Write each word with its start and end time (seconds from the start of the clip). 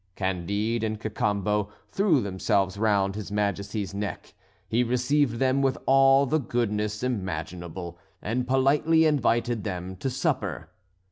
Candide 0.15 0.83
and 0.83 0.99
Cacambo 0.99 1.69
threw 1.91 2.21
themselves 2.21 2.75
round 2.75 3.13
his 3.13 3.31
Majesty's 3.31 3.93
neck. 3.93 4.33
He 4.67 4.83
received 4.83 5.37
them 5.37 5.61
with 5.61 5.77
all 5.85 6.25
the 6.25 6.39
goodness 6.39 7.03
imaginable, 7.03 7.99
and 8.19 8.47
politely 8.47 9.05
invited 9.05 9.63
them 9.63 9.95
to 9.97 10.09
supper. 10.09 10.71